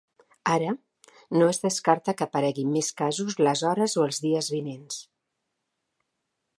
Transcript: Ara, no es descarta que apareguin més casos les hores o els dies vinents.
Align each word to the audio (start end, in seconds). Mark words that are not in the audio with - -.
Ara, 0.53 0.69
no 1.41 1.49
es 1.55 1.59
descarta 1.65 2.15
que 2.21 2.27
apareguin 2.27 2.73
més 2.79 2.91
casos 3.03 3.39
les 3.49 3.65
hores 3.73 3.97
o 4.01 4.09
els 4.09 4.23
dies 4.25 4.53
vinents. 4.57 5.01